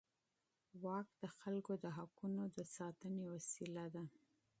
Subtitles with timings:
[0.83, 4.03] واک د خلکو د حقونو د ساتنې وسیله ده.